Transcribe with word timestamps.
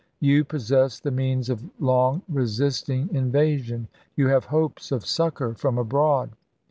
"You 0.19 0.43
possess 0.43 0.99
the 0.99 1.11
means 1.11 1.47
of 1.47 1.63
long 1.79 2.23
resisting 2.27 3.13
invasion. 3.13 3.87
You 4.15 4.29
have 4.29 4.45
hopes 4.45 4.91
of 4.91 5.05
succor 5.05 5.53
from 5.53 5.77
abroad. 5.77 6.31